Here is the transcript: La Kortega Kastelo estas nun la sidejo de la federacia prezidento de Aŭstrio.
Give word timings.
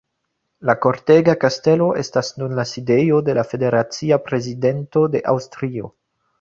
La 0.69 0.75
Kortega 0.85 1.35
Kastelo 1.43 1.89
estas 2.05 2.33
nun 2.43 2.57
la 2.61 2.67
sidejo 2.71 3.21
de 3.29 3.37
la 3.41 3.45
federacia 3.53 4.21
prezidento 4.31 5.07
de 5.19 5.27
Aŭstrio. 5.37 5.97